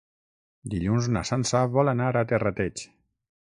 [0.73, 2.85] Dilluns na Sança vol anar a Terrateig.